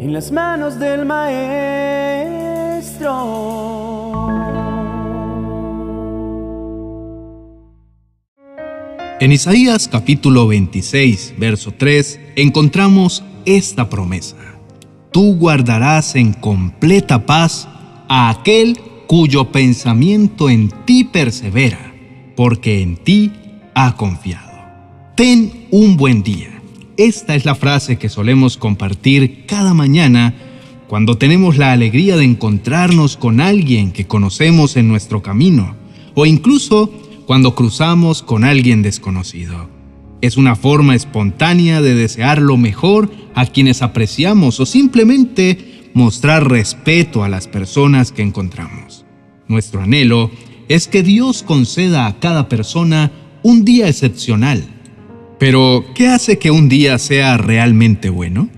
en 0.00 0.14
las 0.14 0.32
manos 0.32 0.78
del 0.78 1.04
Maestro. 1.04 1.50
En 9.20 9.30
Isaías 9.30 9.88
capítulo 9.88 10.46
26, 10.46 11.34
verso 11.36 11.74
3, 11.76 12.18
encontramos 12.36 13.22
esta 13.44 13.90
promesa. 13.90 14.36
Tú 15.12 15.36
guardarás 15.36 16.16
en 16.16 16.32
completa 16.32 17.26
paz 17.26 17.68
a 18.08 18.30
aquel 18.30 18.78
cuyo 19.06 19.52
pensamiento 19.52 20.48
en 20.48 20.70
ti 20.86 21.04
persevera, 21.04 21.92
porque 22.36 22.80
en 22.80 22.96
ti 22.96 23.32
ha 23.74 23.94
confiado. 23.96 24.48
Ten 25.14 25.66
un 25.70 25.98
buen 25.98 26.22
día. 26.22 26.59
Esta 27.00 27.34
es 27.34 27.46
la 27.46 27.54
frase 27.54 27.96
que 27.96 28.10
solemos 28.10 28.58
compartir 28.58 29.46
cada 29.46 29.72
mañana 29.72 30.34
cuando 30.86 31.16
tenemos 31.16 31.56
la 31.56 31.72
alegría 31.72 32.18
de 32.18 32.24
encontrarnos 32.24 33.16
con 33.16 33.40
alguien 33.40 33.92
que 33.92 34.06
conocemos 34.06 34.76
en 34.76 34.86
nuestro 34.86 35.22
camino 35.22 35.76
o 36.14 36.26
incluso 36.26 36.92
cuando 37.24 37.54
cruzamos 37.54 38.22
con 38.22 38.44
alguien 38.44 38.82
desconocido. 38.82 39.70
Es 40.20 40.36
una 40.36 40.56
forma 40.56 40.94
espontánea 40.94 41.80
de 41.80 41.94
desear 41.94 42.42
lo 42.42 42.58
mejor 42.58 43.10
a 43.34 43.46
quienes 43.46 43.80
apreciamos 43.80 44.60
o 44.60 44.66
simplemente 44.66 45.88
mostrar 45.94 46.50
respeto 46.50 47.24
a 47.24 47.30
las 47.30 47.48
personas 47.48 48.12
que 48.12 48.20
encontramos. 48.20 49.06
Nuestro 49.48 49.80
anhelo 49.80 50.30
es 50.68 50.86
que 50.86 51.02
Dios 51.02 51.44
conceda 51.44 52.06
a 52.06 52.20
cada 52.20 52.50
persona 52.50 53.10
un 53.42 53.64
día 53.64 53.88
excepcional 53.88 54.79
pero, 55.40 55.86
¿qué 55.94 56.06
hace 56.06 56.38
que 56.38 56.50
un 56.50 56.68
día 56.68 56.98
sea 56.98 57.38
realmente 57.38 58.10
bueno? 58.10 58.50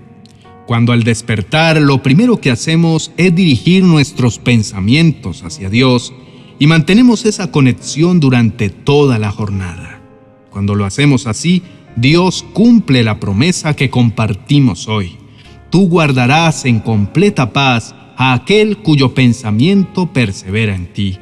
Cuando 0.67 0.91
al 0.91 1.03
despertar 1.03 1.81
lo 1.81 2.03
primero 2.03 2.41
que 2.41 2.51
hacemos 2.51 3.13
es 3.15 3.33
dirigir 3.33 3.85
nuestros 3.85 4.37
pensamientos 4.37 5.43
hacia 5.43 5.69
Dios 5.69 6.13
y 6.59 6.67
mantenemos 6.67 7.23
esa 7.23 7.51
conexión 7.51 8.19
durante 8.19 8.69
toda 8.69 9.17
la 9.17 9.31
jornada. 9.31 10.01
Cuando 10.49 10.75
lo 10.75 10.83
hacemos 10.83 11.25
así, 11.25 11.63
Dios 11.95 12.45
cumple 12.51 13.01
la 13.03 13.17
promesa 13.17 13.77
que 13.77 13.89
compartimos 13.89 14.89
hoy. 14.89 15.15
Tú 15.69 15.87
guardarás 15.87 16.65
en 16.65 16.81
completa 16.81 17.53
paz 17.53 17.95
a 18.17 18.33
aquel 18.33 18.79
cuyo 18.79 19.13
pensamiento 19.13 20.11
persevera 20.11 20.75
en 20.75 20.91
ti. 20.91 21.17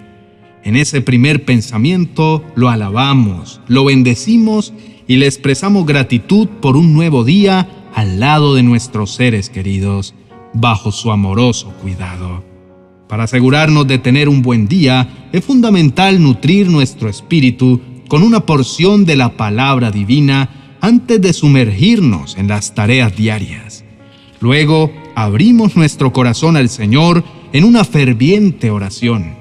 En 0.64 0.76
ese 0.76 1.02
primer 1.02 1.46
pensamiento 1.46 2.44
lo 2.56 2.70
alabamos, 2.70 3.62
lo 3.68 3.86
bendecimos 3.86 4.74
y 5.08 5.18
le 5.18 5.26
expresamos 5.26 5.86
gratitud 5.86 6.48
por 6.48 6.78
un 6.78 6.94
nuevo 6.94 7.24
día 7.24 7.68
al 7.94 8.20
lado 8.20 8.56
de 8.56 8.64
nuestros 8.64 9.12
seres 9.12 9.50
queridos, 9.50 10.14
bajo 10.54 10.92
su 10.92 11.12
amoroso 11.12 11.74
cuidado. 11.82 12.44
Para 13.08 13.24
asegurarnos 13.24 13.88
de 13.88 13.98
tener 13.98 14.30
un 14.30 14.42
buen 14.42 14.68
día, 14.68 15.28
es 15.34 15.44
fundamental 15.44 16.22
nutrir 16.22 16.70
nuestro 16.70 17.10
espíritu 17.10 17.82
con 18.08 18.24
una 18.24 18.46
porción 18.46 19.06
de 19.06 19.16
la 19.16 19.36
palabra 19.36 19.92
divina 19.92 20.78
antes 20.82 21.22
de 21.22 21.34
sumergirnos 21.34 22.38
en 22.38 22.48
las 22.48 22.74
tareas 22.74 23.16
diarias. 23.16 23.84
Luego, 24.40 24.92
abrimos 25.16 25.76
nuestro 25.76 26.12
corazón 26.12 26.58
al 26.58 26.70
Señor 26.70 27.24
en 27.54 27.64
una 27.64 27.84
ferviente 27.84 28.72
oración. 28.72 29.36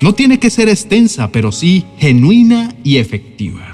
No 0.00 0.14
tiene 0.14 0.38
que 0.38 0.50
ser 0.50 0.68
extensa, 0.68 1.30
pero 1.30 1.52
sí 1.52 1.84
genuina 1.98 2.74
y 2.82 2.96
efectiva. 2.96 3.69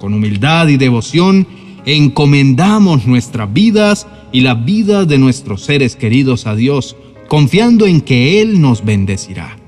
Con 0.00 0.14
humildad 0.14 0.68
y 0.68 0.78
devoción 0.78 1.46
encomendamos 1.84 3.06
nuestras 3.06 3.52
vidas 3.52 4.06
y 4.32 4.40
la 4.40 4.54
vida 4.54 5.04
de 5.04 5.18
nuestros 5.18 5.62
seres 5.62 5.94
queridos 5.94 6.46
a 6.46 6.54
Dios, 6.54 6.96
confiando 7.28 7.86
en 7.86 8.00
que 8.00 8.40
Él 8.40 8.60
nos 8.60 8.84
bendecirá. 8.84 9.58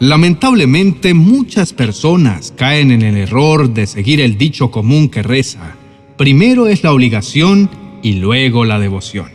Lamentablemente 0.00 1.14
muchas 1.14 1.72
personas 1.72 2.52
caen 2.56 2.90
en 2.90 3.02
el 3.02 3.16
error 3.16 3.72
de 3.72 3.86
seguir 3.86 4.20
el 4.20 4.38
dicho 4.38 4.70
común 4.70 5.08
que 5.08 5.22
reza, 5.22 5.76
primero 6.16 6.68
es 6.68 6.82
la 6.82 6.92
obligación 6.92 7.68
y 8.02 8.14
luego 8.14 8.64
la 8.64 8.78
devoción, 8.78 9.28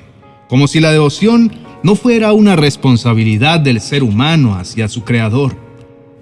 como 0.49 0.67
si 0.67 0.79
la 0.79 0.91
devoción 0.91 1.51
no 1.83 1.95
fuera 1.95 2.33
una 2.33 2.55
responsabilidad 2.55 3.59
del 3.59 3.79
ser 3.79 4.03
humano 4.03 4.55
hacia 4.55 4.89
su 4.89 5.03
Creador. 5.03 5.55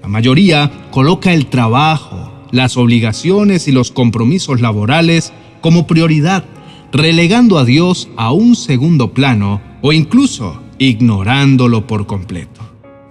La 0.01 0.09
mayoría 0.09 0.69
coloca 0.91 1.34
el 1.34 1.45
trabajo, 1.45 2.32
las 2.53 2.78
obligaciones 2.78 3.68
y 3.68 3.72
los 3.72 3.91
compromisos 3.91 4.62
laborales 4.62 5.34
como 5.59 5.88
prioridad, 5.88 6.46
relegando 6.91 7.58
a 7.58 7.66
Dios 7.66 8.09
a 8.16 8.31
un 8.31 8.56
segundo 8.56 9.12
plano 9.12 9.59
o 9.81 9.91
incluso 9.91 10.62
ignorándolo 10.78 11.88
por 11.88 12.06
completo. 12.06 12.62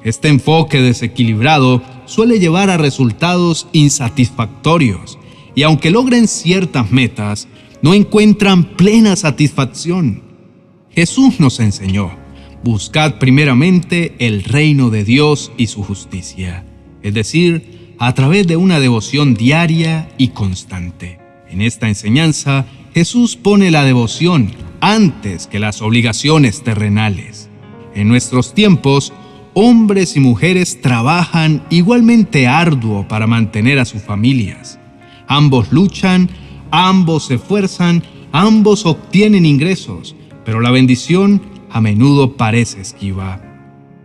Este 0.04 0.28
enfoque 0.28 0.80
desequilibrado 0.80 1.82
suele 2.06 2.38
llevar 2.38 2.70
a 2.70 2.76
resultados 2.76 3.66
insatisfactorios 3.72 5.18
y 5.56 5.64
aunque 5.64 5.90
logren 5.90 6.28
ciertas 6.28 6.92
metas, 6.92 7.48
no 7.82 7.94
encuentran 7.94 8.76
plena 8.76 9.16
satisfacción. 9.16 10.22
Jesús 10.90 11.40
nos 11.40 11.58
enseñó, 11.58 12.12
buscad 12.62 13.18
primeramente 13.18 14.14
el 14.20 14.44
reino 14.44 14.88
de 14.90 15.02
Dios 15.02 15.50
y 15.56 15.66
su 15.66 15.82
justicia, 15.82 16.64
es 17.02 17.12
decir, 17.12 17.81
a 18.04 18.14
través 18.14 18.48
de 18.48 18.56
una 18.56 18.80
devoción 18.80 19.34
diaria 19.34 20.08
y 20.18 20.30
constante. 20.30 21.20
En 21.48 21.60
esta 21.60 21.86
enseñanza, 21.86 22.66
Jesús 22.92 23.36
pone 23.36 23.70
la 23.70 23.84
devoción 23.84 24.50
antes 24.80 25.46
que 25.46 25.60
las 25.60 25.82
obligaciones 25.82 26.64
terrenales. 26.64 27.48
En 27.94 28.08
nuestros 28.08 28.54
tiempos, 28.54 29.12
hombres 29.54 30.16
y 30.16 30.20
mujeres 30.20 30.80
trabajan 30.80 31.62
igualmente 31.70 32.48
arduo 32.48 33.06
para 33.06 33.28
mantener 33.28 33.78
a 33.78 33.84
sus 33.84 34.02
familias. 34.02 34.80
Ambos 35.28 35.70
luchan, 35.70 36.28
ambos 36.72 37.26
se 37.26 37.34
esfuerzan, 37.34 38.02
ambos 38.32 38.84
obtienen 38.84 39.46
ingresos, 39.46 40.16
pero 40.44 40.60
la 40.60 40.72
bendición 40.72 41.40
a 41.70 41.80
menudo 41.80 42.36
parece 42.36 42.80
esquiva. 42.80 43.40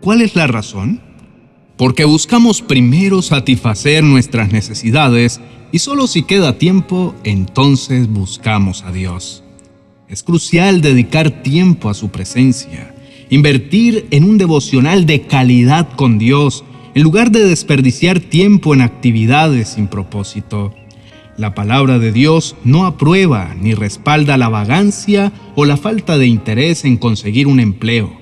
¿Cuál 0.02 0.22
es 0.22 0.35
la 0.35 0.46
razón? 0.46 1.06
Porque 1.78 2.06
buscamos 2.06 2.62
primero 2.62 3.22
satisfacer 3.22 4.04
nuestras 4.04 4.52
necesidades 4.52 5.40
y 5.72 5.80
solo 5.80 6.08
si 6.08 6.24
queda 6.24 6.58
tiempo, 6.58 7.14
entonces 7.24 8.08
buscamos 8.08 8.84
a 8.84 8.92
Dios. 8.92 9.44
Es 10.10 10.24
crucial 10.24 10.82
dedicar 10.82 11.44
tiempo 11.44 11.90
a 11.90 11.94
su 11.94 12.10
presencia, 12.10 12.96
invertir 13.30 14.08
en 14.12 14.24
un 14.24 14.38
devocional 14.38 15.06
de 15.06 15.22
calidad 15.22 15.90
con 15.96 16.18
Dios, 16.18 16.64
en 16.96 17.04
lugar 17.04 17.30
de 17.30 17.44
desperdiciar 17.44 18.22
tiempo 18.22 18.74
en 18.74 18.82
actividades 18.82 19.70
sin 19.70 19.88
propósito. 19.88 20.74
La 21.38 21.54
palabra 21.54 22.00
de 22.00 22.12
Dios 22.12 22.56
no 22.64 22.88
aprueba 22.88 23.54
ni 23.54 23.76
respalda 23.76 24.38
la 24.38 24.50
vagancia 24.50 25.32
o 25.56 25.66
la 25.66 25.78
falta 25.78 26.18
de 26.18 26.26
interés 26.26 26.86
en 26.86 26.98
conseguir 26.98 27.46
un 27.46 27.59
empleo. 27.59 28.18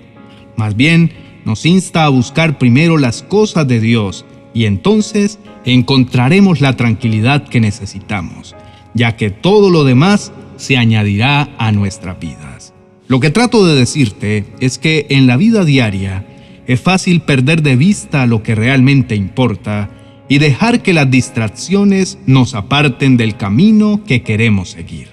Más 0.58 0.76
bien, 0.76 1.12
nos 1.46 1.66
insta 1.66 2.04
a 2.04 2.10
buscar 2.10 2.58
primero 2.58 2.98
las 2.98 3.24
cosas 3.24 3.68
de 3.68 3.80
Dios 3.80 4.26
y 4.54 4.66
entonces 4.66 5.40
encontraremos 5.64 6.62
la 6.62 6.76
tranquilidad 6.76 7.48
que 7.48 7.62
necesitamos, 7.62 8.56
ya 8.94 9.16
que 9.16 9.30
todo 9.30 9.70
lo 9.70 9.84
demás 9.84 10.32
se 10.58 10.78
añadirá 10.78 11.50
a 11.58 11.72
nuestras 11.72 12.20
vidas. 12.20 12.74
Lo 13.08 13.20
que 13.20 13.30
trato 13.30 13.66
de 13.66 13.76
decirte 13.76 14.46
es 14.60 14.80
que 14.80 15.06
en 15.10 15.28
la 15.28 15.38
vida 15.38 15.64
diaria 15.64 16.26
es 16.66 16.82
fácil 16.82 17.22
perder 17.22 17.62
de 17.62 17.76
vista 17.76 18.26
lo 18.26 18.42
que 18.42 18.56
realmente 18.56 19.16
importa 19.16 19.92
y 20.28 20.40
dejar 20.40 20.82
que 20.82 20.94
las 20.94 21.12
distracciones 21.12 22.18
nos 22.26 22.56
aparten 22.56 23.18
del 23.18 23.38
camino 23.38 24.02
que 24.08 24.24
queremos 24.24 24.70
seguir. 24.70 25.10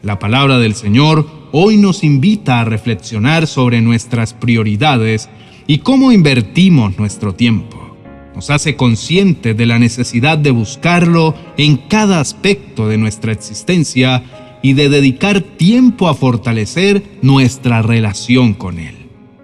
La 0.00 0.18
palabra 0.18 0.58
del 0.58 0.74
Señor 0.74 1.28
hoy 1.52 1.76
nos 1.76 2.04
invita 2.04 2.60
a 2.60 2.64
reflexionar 2.64 3.46
sobre 3.46 3.82
nuestras 3.82 4.32
prioridades 4.32 5.28
y 5.66 5.78
cómo 5.78 6.12
invertimos 6.12 6.98
nuestro 6.98 7.34
tiempo. 7.34 7.96
Nos 8.34 8.50
hace 8.50 8.76
conscientes 8.76 9.56
de 9.56 9.66
la 9.66 9.78
necesidad 9.78 10.36
de 10.38 10.50
buscarlo 10.50 11.34
en 11.56 11.76
cada 11.76 12.20
aspecto 12.20 12.88
de 12.88 12.98
nuestra 12.98 13.32
existencia 13.32 14.24
y 14.62 14.72
de 14.72 14.88
dedicar 14.88 15.40
tiempo 15.40 16.08
a 16.08 16.14
fortalecer 16.14 17.02
nuestra 17.22 17.82
relación 17.82 18.54
con 18.54 18.78
Él. 18.78 18.94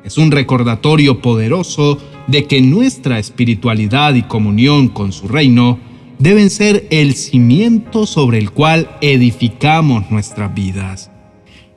Es 0.03 0.19
un 0.19 0.31
recordatorio 0.31 1.21
poderoso 1.21 1.99
de 2.27 2.47
que 2.47 2.63
nuestra 2.63 3.19
espiritualidad 3.19 4.15
y 4.15 4.23
comunión 4.23 4.89
con 4.89 5.13
su 5.13 5.29
reino 5.29 5.79
deben 6.19 6.51
ser 6.51 6.87
el 6.91 7.15
cimiento 7.15 8.07
sobre 8.07 8.39
el 8.39 8.51
cual 8.51 8.91
edificamos 9.01 10.11
nuestras 10.11 10.53
vidas. 10.55 11.11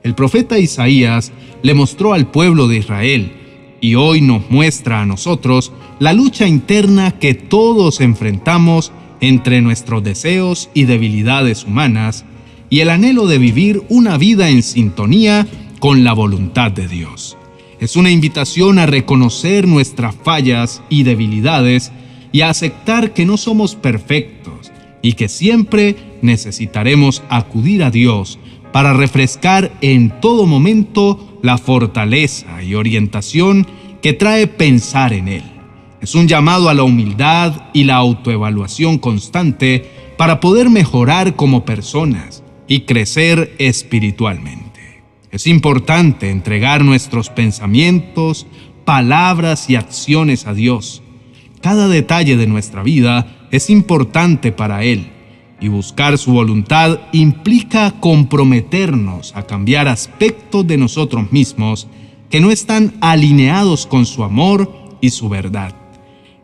El 0.02 0.14
profeta 0.14 0.58
Isaías 0.58 1.32
le 1.62 1.74
mostró 1.74 2.12
al 2.12 2.30
pueblo 2.30 2.66
de 2.66 2.78
Israel 2.78 3.43
y 3.84 3.96
hoy 3.96 4.22
nos 4.22 4.50
muestra 4.50 5.02
a 5.02 5.04
nosotros 5.04 5.70
la 5.98 6.14
lucha 6.14 6.48
interna 6.48 7.18
que 7.18 7.34
todos 7.34 8.00
enfrentamos 8.00 8.92
entre 9.20 9.60
nuestros 9.60 10.02
deseos 10.02 10.70
y 10.72 10.84
debilidades 10.84 11.64
humanas 11.64 12.24
y 12.70 12.80
el 12.80 12.88
anhelo 12.88 13.26
de 13.26 13.36
vivir 13.36 13.82
una 13.90 14.16
vida 14.16 14.48
en 14.48 14.62
sintonía 14.62 15.46
con 15.80 16.02
la 16.02 16.14
voluntad 16.14 16.72
de 16.72 16.88
Dios. 16.88 17.36
es 17.78 17.96
una 17.96 18.10
invitación 18.10 18.78
a 18.78 18.86
reconocer 18.86 19.68
nuestras 19.68 20.14
fallas 20.14 20.82
y 20.88 21.02
debilidades 21.02 21.92
y 22.32 22.40
a 22.40 22.48
aceptar 22.48 23.12
que 23.12 23.26
no 23.26 23.36
somos 23.36 23.74
perfectos 23.74 24.72
y 25.02 25.12
que 25.12 25.28
siempre 25.28 25.94
necesitaremos 26.22 27.22
acudir 27.28 27.84
a 27.84 27.90
Dios 27.90 28.38
para 28.72 28.94
refrescar 28.94 29.76
en 29.82 30.22
todo 30.22 30.46
momento 30.46 31.33
la 31.44 31.58
fortaleza 31.58 32.62
y 32.62 32.74
orientación 32.74 33.66
que 34.00 34.14
trae 34.14 34.46
pensar 34.46 35.12
en 35.12 35.28
Él. 35.28 35.42
Es 36.00 36.14
un 36.14 36.26
llamado 36.26 36.70
a 36.70 36.74
la 36.74 36.84
humildad 36.84 37.66
y 37.74 37.84
la 37.84 37.96
autoevaluación 37.96 38.96
constante 38.96 39.84
para 40.16 40.40
poder 40.40 40.70
mejorar 40.70 41.36
como 41.36 41.66
personas 41.66 42.42
y 42.66 42.86
crecer 42.86 43.54
espiritualmente. 43.58 45.02
Es 45.30 45.46
importante 45.46 46.30
entregar 46.30 46.82
nuestros 46.82 47.28
pensamientos, 47.28 48.46
palabras 48.86 49.68
y 49.68 49.76
acciones 49.76 50.46
a 50.46 50.54
Dios. 50.54 51.02
Cada 51.60 51.88
detalle 51.88 52.38
de 52.38 52.46
nuestra 52.46 52.82
vida 52.82 53.46
es 53.50 53.68
importante 53.68 54.50
para 54.50 54.82
Él 54.82 55.13
y 55.60 55.68
buscar 55.68 56.18
su 56.18 56.32
voluntad 56.32 57.00
implica 57.12 57.92
comprometernos 58.00 59.34
a 59.36 59.46
cambiar 59.46 59.88
aspectos 59.88 60.66
de 60.66 60.76
nosotros 60.76 61.32
mismos 61.32 61.88
que 62.30 62.40
no 62.40 62.50
están 62.50 62.94
alineados 63.00 63.86
con 63.86 64.06
su 64.06 64.24
amor 64.24 64.96
y 65.00 65.10
su 65.10 65.28
verdad. 65.28 65.74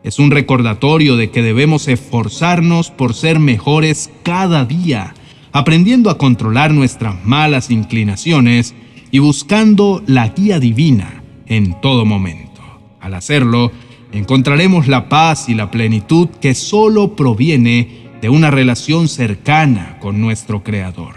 Es 0.03 0.19
un 0.19 0.31
recordatorio 0.31 1.17
de 1.17 1.31
que 1.31 1.43
debemos 1.43 1.89
esforzarnos 1.89 2.91
por 2.91 3.15
ser 3.15 3.39
mejores 3.39 4.11
cada 4.23 4.65
día 4.65 5.15
aprendiendo 5.53 6.11
a 6.11 6.19
controlar 6.19 6.73
nuestras 6.73 7.25
malas 7.25 7.71
inclinaciones 7.71 8.75
y 9.11 9.19
buscando 9.19 10.03
la 10.07 10.29
guía 10.29 10.61
divina 10.61 11.23
en 11.47 11.81
todo 11.81 12.05
momento. 12.05 12.61
Al 13.01 13.15
hacerlo, 13.15 13.73
encontraremos 14.13 14.87
la 14.87 15.09
paz 15.09 15.49
y 15.49 15.55
la 15.55 15.71
plenitud 15.71 16.29
que 16.41 16.55
solo 16.55 17.17
proviene 17.17 18.10
de 18.21 18.29
una 18.29 18.51
relación 18.51 19.09
cercana 19.09 19.99
con 20.01 20.21
nuestro 20.21 20.63
Creador. 20.63 21.17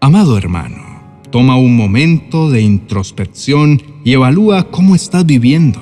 Amado 0.00 0.36
hermano, 0.36 1.00
toma 1.30 1.56
un 1.56 1.76
momento 1.76 2.50
de 2.50 2.62
introspección 2.62 3.82
y 4.04 4.12
evalúa 4.12 4.70
cómo 4.70 4.94
estás 4.94 5.24
viviendo. 5.24 5.80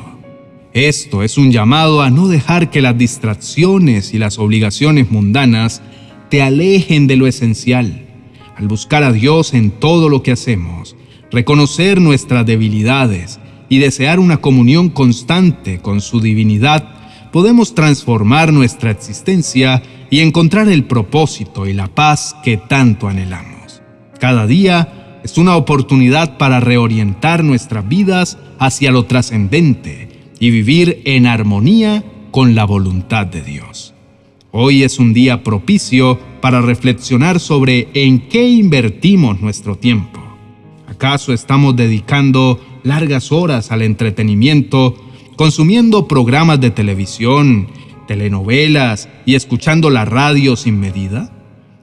Esto 0.75 1.23
es 1.23 1.39
un 1.39 1.51
llamado 1.51 2.03
a 2.03 2.11
no 2.11 2.29
dejar 2.29 2.71
que 2.71 2.83
las 2.83 2.99
distracciones 2.99 4.13
y 4.13 4.19
las 4.19 4.39
obligaciones 4.39 5.11
mundanas 5.11 5.81
te 6.29 6.43
alejen 6.43 7.07
de 7.07 7.17
lo 7.17 7.27
esencial. 7.27 8.07
Al 8.57 8.69
buscar 8.69 9.03
a 9.03 9.13
Dios 9.13 9.55
en 9.55 9.71
todo 9.71 10.09
lo 10.09 10.23
que 10.23 10.33
hacemos, 10.33 10.97
reconocer 11.31 12.01
nuestras 12.01 12.45
debilidades 12.45 13.41
y 13.69 13.79
desear 13.79 14.21
una 14.21 14.39
comunión 14.39 14.91
constante 14.91 15.79
con 15.79 16.01
su 16.01 16.21
divinidad, 16.21 16.98
podemos 17.33 17.75
transformar 17.75 18.53
nuestra 18.53 18.91
existencia 18.91 19.83
y 20.11 20.21
encontrar 20.21 20.69
el 20.69 20.85
propósito 20.85 21.67
y 21.67 21.73
la 21.73 21.89
paz 21.89 22.37
que 22.43 22.57
tanto 22.57 23.09
anhelamos. 23.09 23.83
Cada 24.19 24.47
día 24.47 25.21
es 25.23 25.39
una 25.39 25.57
oportunidad 25.57 26.39
para 26.39 26.61
reorientar 26.61 27.45
nuestras 27.45 27.87
vidas 27.89 28.39
hacia 28.59 28.91
lo 28.91 29.05
trascendente 29.05 30.09
y 30.41 30.51
vivir 30.51 31.03
en 31.05 31.27
armonía 31.27 32.05
con 32.31 32.55
la 32.55 32.65
voluntad 32.65 33.27
de 33.27 33.43
Dios. 33.43 33.95
Hoy 34.51 34.83
es 34.83 34.99
un 34.99 35.13
día 35.13 35.43
propicio 35.43 36.19
para 36.41 36.63
reflexionar 36.63 37.41
sobre 37.41 37.89
en 37.95 38.29
qué 38.29 38.49
invertimos 38.49 39.41
nuestro 39.41 39.77
tiempo. 39.77 40.21
¿Acaso 40.87 41.33
estamos 41.33 41.77
dedicando 41.77 42.59
largas 42.83 43.31
horas 43.31 43.71
al 43.71 43.83
entretenimiento, 43.83 44.97
consumiendo 45.39 46.07
programas 46.07 46.61
de 46.61 46.71
televisión, 46.71 47.69
telenovelas 48.07 49.09
y 49.25 49.37
escuchando 49.37 49.89
la 49.89 50.05
radio 50.05 50.55
sin 50.57 50.79
medida? 50.79 51.33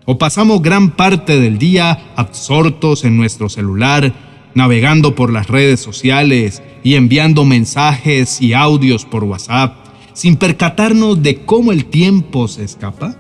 ¿O 0.06 0.20
pasamos 0.20 0.62
gran 0.62 0.92
parte 0.92 1.40
del 1.40 1.58
día 1.58 2.14
absortos 2.16 3.04
en 3.04 3.18
nuestro 3.18 3.50
celular, 3.50 4.14
navegando 4.54 5.16
por 5.16 5.34
las 5.34 5.48
redes 5.48 5.80
sociales 5.80 6.62
y 6.84 6.94
enviando 6.94 7.46
mensajes 7.46 8.40
y 8.40 8.54
audios 8.54 9.06
por 9.06 9.24
WhatsApp? 9.24 9.86
sin 10.16 10.38
percatarnos 10.38 11.22
de 11.22 11.44
cómo 11.44 11.74
el 11.74 11.86
tiempo 11.86 12.48
se 12.48 12.64
escapa? 12.64 13.18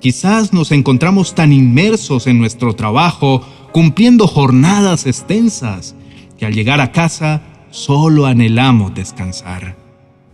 Quizás 0.00 0.52
nos 0.52 0.72
encontramos 0.72 1.34
tan 1.34 1.52
inmersos 1.52 2.26
en 2.26 2.38
nuestro 2.38 2.74
trabajo, 2.74 3.42
cumpliendo 3.72 4.26
jornadas 4.26 5.06
extensas, 5.06 5.94
que 6.36 6.44
al 6.44 6.52
llegar 6.52 6.80
a 6.80 6.90
casa 6.90 7.42
solo 7.76 8.24
anhelamos 8.24 8.94
descansar. 8.94 9.76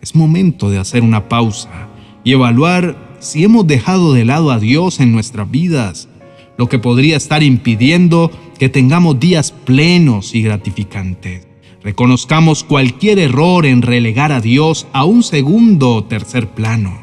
Es 0.00 0.14
momento 0.14 0.70
de 0.70 0.78
hacer 0.78 1.02
una 1.02 1.28
pausa 1.28 1.88
y 2.22 2.32
evaluar 2.32 2.96
si 3.18 3.42
hemos 3.42 3.66
dejado 3.66 4.12
de 4.12 4.24
lado 4.24 4.52
a 4.52 4.60
Dios 4.60 5.00
en 5.00 5.10
nuestras 5.10 5.50
vidas, 5.50 6.08
lo 6.56 6.68
que 6.68 6.78
podría 6.78 7.16
estar 7.16 7.42
impidiendo 7.42 8.30
que 8.58 8.68
tengamos 8.68 9.18
días 9.18 9.50
plenos 9.50 10.36
y 10.36 10.42
gratificantes. 10.42 11.48
Reconozcamos 11.82 12.62
cualquier 12.62 13.18
error 13.18 13.66
en 13.66 13.82
relegar 13.82 14.30
a 14.30 14.40
Dios 14.40 14.86
a 14.92 15.04
un 15.04 15.24
segundo 15.24 15.96
o 15.96 16.04
tercer 16.04 16.48
plano. 16.48 17.02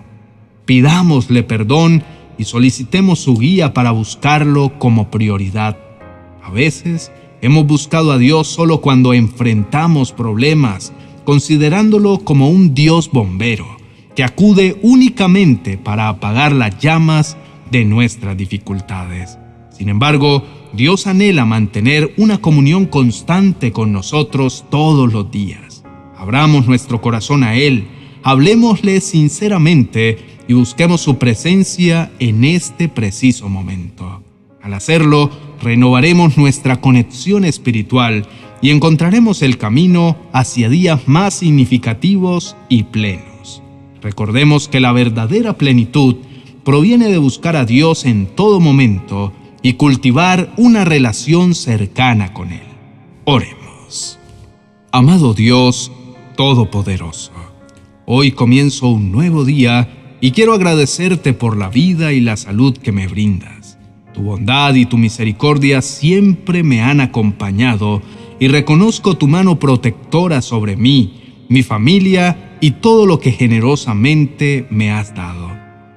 Pidámosle 0.64 1.44
perdón 1.44 2.04
y 2.38 2.46
solicitemos 2.46 3.20
su 3.20 3.36
guía 3.38 3.74
para 3.74 3.92
buscarlo 3.92 4.80
como 4.80 5.12
prioridad. 5.12 5.78
A 6.42 6.50
veces 6.50 7.12
hemos 7.42 7.66
buscado 7.66 8.12
a 8.12 8.18
Dios 8.18 8.48
solo 8.48 8.82
cuando 8.82 9.14
enfrentamos 9.14 10.12
problemas, 10.12 10.94
considerándolo 11.24 12.20
como 12.20 12.50
un 12.50 12.74
Dios 12.74 13.10
bombero, 13.12 13.66
que 14.16 14.24
acude 14.24 14.80
únicamente 14.82 15.78
para 15.78 16.10
apagar 16.10 16.52
las 16.52 16.78
llamas 16.80 17.38
de 17.72 17.86
nuestras 17.86 18.36
dificultades. 18.36 19.38
Sin 19.72 19.90
embargo, 19.90 20.44
Dios 20.74 21.08
anhela 21.08 21.46
mantener 21.46 22.14
una 22.18 22.40
comunión 22.40 22.86
constante 22.86 23.72
con 23.72 23.92
nosotros 23.92 24.66
todos 24.70 25.12
los 25.12 25.32
días. 25.32 25.84
Abramos 26.18 26.68
nuestro 26.68 27.02
corazón 27.02 27.44
a 27.44 27.56
Él, 27.56 27.88
hablemosle 28.24 29.02
sinceramente 29.02 30.18
y 30.48 30.54
busquemos 30.54 31.02
su 31.02 31.18
presencia 31.18 32.12
en 32.20 32.44
este 32.44 32.90
preciso 32.90 33.50
momento. 33.50 34.24
Al 34.62 34.74
hacerlo, 34.74 35.30
renovaremos 35.62 36.38
nuestra 36.38 36.82
conexión 36.82 37.46
espiritual 37.46 38.26
y 38.62 38.72
encontraremos 38.72 39.42
el 39.42 39.58
camino 39.58 40.18
hacia 40.34 40.70
días 40.70 41.08
más 41.08 41.36
significativos 41.36 42.56
y 42.68 42.84
plenos. 42.84 43.62
Recordemos 44.02 44.68
que 44.68 44.80
la 44.80 44.92
verdadera 44.92 45.54
plenitud 45.58 46.18
proviene 46.64 47.08
de 47.08 47.18
buscar 47.18 47.56
a 47.56 47.66
Dios 47.66 48.06
en 48.06 48.28
todo 48.28 48.60
momento 48.60 49.34
y 49.62 49.74
cultivar 49.74 50.54
una 50.58 50.86
relación 50.86 51.56
cercana 51.56 52.34
con 52.34 52.52
Él. 52.52 52.62
Oremos. 53.26 54.18
Amado 54.92 55.34
Dios 55.34 55.92
Todopoderoso, 56.36 57.34
hoy 58.06 58.32
comienzo 58.32 58.88
un 58.88 59.12
nuevo 59.12 59.44
día 59.44 60.16
y 60.22 60.32
quiero 60.32 60.54
agradecerte 60.54 61.34
por 61.34 61.58
la 61.58 61.68
vida 61.68 62.14
y 62.14 62.22
la 62.22 62.38
salud 62.38 62.78
que 62.78 62.94
me 62.94 63.08
brindas. 63.08 63.59
Tu 64.20 64.26
bondad 64.26 64.76
y 64.76 64.86
tu 64.86 64.98
misericordia 64.98 65.82
siempre 65.82 66.62
me 66.62 66.82
han 66.82 67.00
acompañado 67.00 68.02
y 68.38 68.50
reconozco 68.50 69.16
tu 69.16 69.30
mano 69.30 69.60
protectora 69.60 70.42
sobre 70.42 70.76
mí, 70.76 71.46
mi 71.48 71.64
familia 71.64 72.58
y 72.60 72.72
todo 72.72 73.06
lo 73.06 73.22
que 73.22 73.32
generosamente 73.32 74.68
me 74.70 74.92
has 74.92 75.16
dado. 75.16 75.50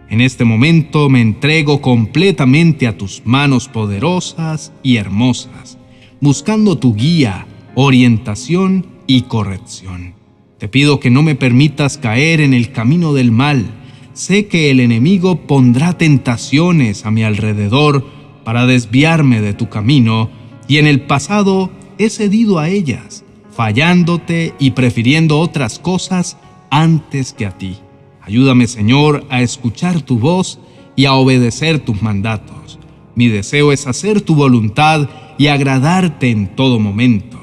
En 0.09 0.21
este 0.21 0.45
momento 0.45 1.09
me 1.09 1.21
entrego 1.21 1.81
completamente 1.81 2.87
a 2.87 2.97
tus 2.97 3.23
manos 3.25 3.67
poderosas 3.67 4.73
y 4.85 4.99
hermosas, 4.99 5.77
buscando 6.21 6.79
tu 6.79 6.95
guía, 6.95 7.49
orientación 7.75 8.87
y 9.09 9.23
corrección. 9.23 10.15
Te 10.59 10.69
pido 10.69 11.01
que 11.01 11.11
no 11.11 11.25
me 11.25 11.35
permitas 11.35 11.99
caer 11.99 12.41
en 12.41 12.55
el 12.55 12.71
camino 12.71 13.15
del 13.15 13.33
mal. 13.33 13.82
Sé 14.15 14.47
que 14.47 14.71
el 14.71 14.81
enemigo 14.81 15.47
pondrá 15.47 15.97
tentaciones 15.97 17.07
a 17.07 17.11
mi 17.11 17.23
alrededor 17.23 18.07
para 18.45 18.67
desviarme 18.67 19.41
de 19.41 19.55
tu 19.55 19.71
camino 19.71 20.29
y 20.69 20.77
en 20.77 20.87
el 20.87 21.01
pasado 21.03 21.71
he 21.99 22.11
cedido 22.11 22.59
a 22.59 22.69
ellas, 22.69 23.25
fallándote 23.51 24.55
y 24.59 24.73
prefiriendo 24.73 25.41
otras 25.41 25.79
cosas 25.79 26.37
antes 26.71 27.33
que 27.33 27.47
a 27.47 27.57
ti. 27.57 27.77
Ayúdame, 28.21 28.67
Señor, 28.67 29.25
a 29.31 29.41
escuchar 29.41 30.03
tu 30.03 30.19
voz 30.19 30.59
y 30.95 31.07
a 31.07 31.15
obedecer 31.15 31.79
tus 31.79 32.03
mandatos. 32.03 32.79
Mi 33.15 33.29
deseo 33.29 33.73
es 33.73 33.87
hacer 33.87 34.21
tu 34.21 34.35
voluntad 34.35 35.09
y 35.39 35.47
agradarte 35.47 36.31
en 36.31 36.55
todo 36.55 36.79
momento, 36.79 37.39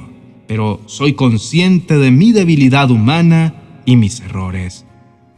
pero 0.48 0.82
soy 0.86 1.14
consciente 1.14 1.98
de 1.98 2.12
mi 2.12 2.32
debilidad 2.32 2.92
humana 2.92 3.56
y 3.86 3.96
mis 3.96 4.20
errores. 4.20 4.86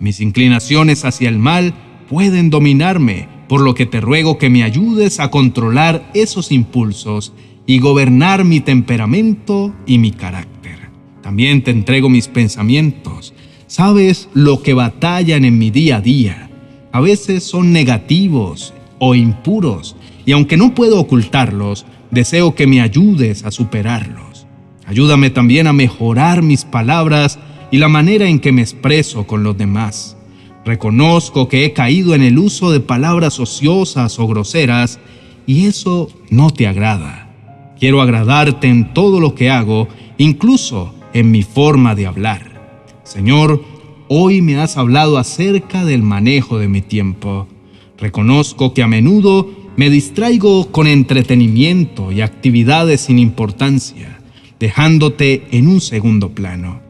Mis 0.02 0.20
inclinaciones 0.20 1.06
hacia 1.06 1.30
el 1.30 1.38
mal 1.38 1.76
pueden 2.10 2.50
dominarme, 2.50 3.28
por 3.48 3.62
lo 3.62 3.76
que 3.76 3.86
te 3.86 4.02
ruego 4.02 4.40
que 4.40 4.50
me 4.50 4.64
ayudes 4.64 5.20
a 5.20 5.30
controlar 5.30 6.10
esos 6.16 6.52
impulsos 6.52 7.34
y 7.68 7.78
gobernar 7.78 8.44
mi 8.44 8.62
temperamento 8.62 9.76
y 9.86 10.00
mi 10.00 10.10
carácter. 10.10 10.90
También 11.22 11.64
te 11.64 11.70
entrego 11.70 12.10
mis 12.10 12.28
pensamientos. 12.28 13.36
Sabes 13.68 14.28
lo 14.34 14.64
que 14.64 14.74
batallan 14.74 15.46
en 15.46 15.60
mi 15.60 15.70
día 15.70 15.98
a 15.98 16.02
día. 16.02 16.50
A 16.92 17.00
veces 17.00 17.44
son 17.44 17.72
negativos 17.72 18.74
o 18.98 19.14
impuros, 19.14 19.96
y 20.26 20.32
aunque 20.32 20.58
no 20.58 20.74
puedo 20.74 21.00
ocultarlos, 21.00 21.86
deseo 22.10 22.56
que 22.56 22.66
me 22.66 22.82
ayudes 22.82 23.46
a 23.46 23.52
superarlos. 23.52 24.48
Ayúdame 24.88 25.30
también 25.30 25.68
a 25.68 25.74
mejorar 25.74 26.42
mis 26.42 26.66
palabras 26.66 27.38
y 27.72 27.78
la 27.78 27.88
manera 27.88 28.28
en 28.28 28.40
que 28.40 28.52
me 28.52 28.62
expreso 28.62 29.26
con 29.26 29.44
los 29.44 29.58
demás. 29.58 30.18
Reconozco 30.66 31.48
que 31.48 31.66
he 31.66 31.74
caído 31.74 32.14
en 32.14 32.22
el 32.22 32.38
uso 32.38 32.72
de 32.72 32.82
palabras 32.82 33.40
ociosas 33.40 34.20
o 34.20 34.28
groseras 34.28 35.00
y 35.48 35.66
eso 35.66 36.10
no 36.30 36.52
te 36.52 36.68
agrada. 36.68 37.30
Quiero 37.80 38.02
agradarte 38.02 38.68
en 38.68 38.94
todo 38.94 39.20
lo 39.20 39.34
que 39.34 39.50
hago, 39.50 39.88
incluso 40.18 40.94
en 41.14 41.32
mi 41.32 41.42
forma 41.42 41.96
de 41.96 42.06
hablar. 42.06 42.92
Señor, 43.04 43.64
hoy 44.08 44.42
me 44.42 44.58
has 44.58 44.78
hablado 44.78 45.18
acerca 45.18 45.84
del 45.84 46.04
manejo 46.04 46.60
de 46.60 46.68
mi 46.68 46.82
tiempo. 46.82 47.48
Reconozco 47.98 48.74
que 48.74 48.84
a 48.84 48.88
menudo 48.88 49.50
me 49.78 49.90
distraigo 49.90 50.72
con 50.72 50.86
entretenimiento 50.86 52.12
y 52.12 52.22
actividades 52.22 53.02
sin 53.02 53.18
importancia, 53.18 54.20
dejándote 54.60 55.48
en 55.52 55.68
un 55.68 55.82
segundo 55.82 56.30
plano. 56.30 56.81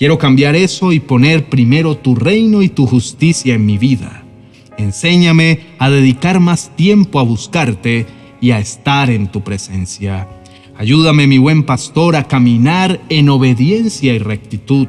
Quiero 0.00 0.16
cambiar 0.16 0.56
eso 0.56 0.94
y 0.94 1.00
poner 1.00 1.50
primero 1.50 1.94
tu 1.94 2.14
reino 2.14 2.62
y 2.62 2.70
tu 2.70 2.86
justicia 2.86 3.54
en 3.54 3.66
mi 3.66 3.76
vida. 3.76 4.24
Enséñame 4.78 5.60
a 5.78 5.90
dedicar 5.90 6.40
más 6.40 6.74
tiempo 6.74 7.20
a 7.20 7.22
buscarte 7.22 8.06
y 8.40 8.52
a 8.52 8.60
estar 8.60 9.10
en 9.10 9.30
tu 9.30 9.42
presencia. 9.42 10.26
Ayúdame, 10.78 11.26
mi 11.26 11.36
buen 11.36 11.64
pastor, 11.64 12.16
a 12.16 12.24
caminar 12.24 12.98
en 13.10 13.28
obediencia 13.28 14.14
y 14.14 14.18
rectitud. 14.18 14.88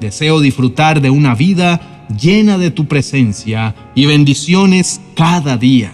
Deseo 0.00 0.40
disfrutar 0.40 1.00
de 1.00 1.10
una 1.10 1.36
vida 1.36 2.08
llena 2.20 2.58
de 2.58 2.72
tu 2.72 2.88
presencia 2.88 3.76
y 3.94 4.06
bendiciones 4.06 5.00
cada 5.14 5.58
día. 5.58 5.92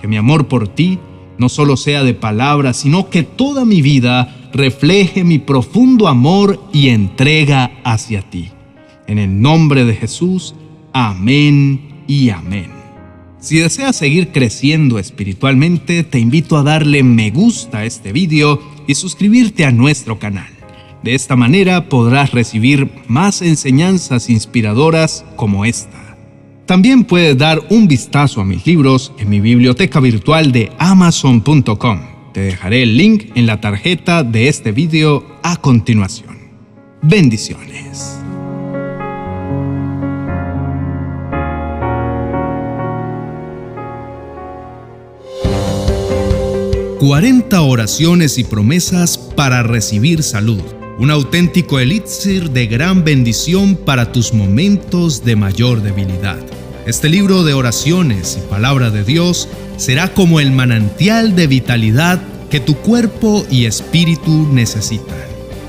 Que 0.00 0.08
mi 0.08 0.16
amor 0.16 0.48
por 0.48 0.68
ti 0.68 0.98
no 1.36 1.50
solo 1.50 1.76
sea 1.76 2.02
de 2.02 2.14
palabras, 2.14 2.78
sino 2.78 3.10
que 3.10 3.24
toda 3.24 3.66
mi 3.66 3.82
vida 3.82 4.39
refleje 4.52 5.24
mi 5.24 5.38
profundo 5.38 6.08
amor 6.08 6.62
y 6.72 6.88
entrega 6.88 7.72
hacia 7.84 8.22
ti. 8.22 8.50
En 9.06 9.18
el 9.18 9.40
nombre 9.40 9.84
de 9.84 9.94
Jesús, 9.94 10.54
amén 10.92 12.04
y 12.06 12.30
amén. 12.30 12.70
Si 13.40 13.58
deseas 13.58 13.96
seguir 13.96 14.32
creciendo 14.32 14.98
espiritualmente, 14.98 16.04
te 16.04 16.18
invito 16.18 16.58
a 16.58 16.62
darle 16.62 17.02
me 17.02 17.30
gusta 17.30 17.78
a 17.78 17.84
este 17.86 18.12
video 18.12 18.60
y 18.86 18.94
suscribirte 18.94 19.64
a 19.64 19.72
nuestro 19.72 20.18
canal. 20.18 20.50
De 21.02 21.14
esta 21.14 21.36
manera 21.36 21.88
podrás 21.88 22.32
recibir 22.32 22.90
más 23.08 23.40
enseñanzas 23.40 24.28
inspiradoras 24.28 25.24
como 25.36 25.64
esta. 25.64 26.18
También 26.66 27.04
puedes 27.04 27.36
dar 27.38 27.60
un 27.70 27.88
vistazo 27.88 28.42
a 28.42 28.44
mis 28.44 28.66
libros 28.66 29.12
en 29.18 29.30
mi 29.30 29.40
biblioteca 29.40 29.98
virtual 30.00 30.52
de 30.52 30.70
amazon.com. 30.78 32.19
Te 32.32 32.40
dejaré 32.40 32.82
el 32.84 32.96
link 32.96 33.32
en 33.34 33.46
la 33.46 33.60
tarjeta 33.60 34.22
de 34.22 34.48
este 34.48 34.70
video 34.70 35.26
a 35.42 35.56
continuación. 35.56 36.38
Bendiciones. 37.02 38.20
40 47.00 47.62
oraciones 47.62 48.38
y 48.38 48.44
promesas 48.44 49.16
para 49.16 49.62
recibir 49.62 50.22
salud. 50.22 50.60
Un 50.98 51.10
auténtico 51.10 51.80
elixir 51.80 52.50
de 52.50 52.66
gran 52.66 53.04
bendición 53.04 53.74
para 53.74 54.12
tus 54.12 54.34
momentos 54.34 55.24
de 55.24 55.34
mayor 55.34 55.82
debilidad. 55.82 56.38
Este 56.86 57.08
libro 57.08 57.44
de 57.44 57.52
oraciones 57.52 58.38
y 58.38 58.48
palabra 58.48 58.90
de 58.90 59.04
Dios 59.04 59.48
será 59.76 60.08
como 60.08 60.40
el 60.40 60.50
manantial 60.50 61.36
de 61.36 61.46
vitalidad 61.46 62.20
que 62.50 62.58
tu 62.58 62.76
cuerpo 62.76 63.46
y 63.50 63.66
espíritu 63.66 64.48
necesitan. 64.52 65.16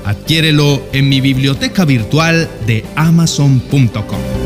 Adquiérelo 0.04 0.82
en 0.92 1.08
mi 1.08 1.20
biblioteca 1.20 1.84
virtual 1.84 2.48
de 2.66 2.84
amazon.com. 2.96 4.41